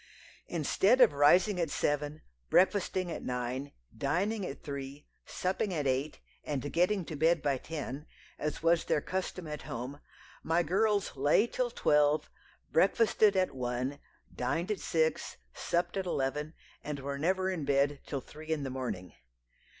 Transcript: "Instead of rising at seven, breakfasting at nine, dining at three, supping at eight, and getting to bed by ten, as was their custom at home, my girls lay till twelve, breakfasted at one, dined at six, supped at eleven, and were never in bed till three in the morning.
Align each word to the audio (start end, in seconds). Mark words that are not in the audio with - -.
"Instead 0.47 0.99
of 0.99 1.13
rising 1.13 1.59
at 1.59 1.69
seven, 1.69 2.23
breakfasting 2.49 3.11
at 3.11 3.21
nine, 3.21 3.71
dining 3.95 4.43
at 4.43 4.63
three, 4.63 5.05
supping 5.27 5.71
at 5.71 5.85
eight, 5.85 6.19
and 6.43 6.73
getting 6.73 7.05
to 7.05 7.15
bed 7.15 7.43
by 7.43 7.55
ten, 7.59 8.07
as 8.39 8.63
was 8.63 8.85
their 8.85 8.99
custom 8.99 9.45
at 9.45 9.61
home, 9.61 10.01
my 10.41 10.63
girls 10.63 11.15
lay 11.15 11.45
till 11.45 11.69
twelve, 11.69 12.31
breakfasted 12.71 13.35
at 13.35 13.53
one, 13.53 13.99
dined 14.33 14.71
at 14.71 14.79
six, 14.79 15.37
supped 15.53 15.95
at 15.95 16.07
eleven, 16.07 16.55
and 16.83 16.97
were 17.01 17.19
never 17.19 17.51
in 17.51 17.63
bed 17.63 18.01
till 18.07 18.21
three 18.21 18.49
in 18.49 18.63
the 18.63 18.71
morning. 18.71 19.13